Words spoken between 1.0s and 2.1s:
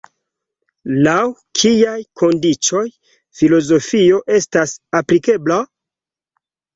Laŭ kiaj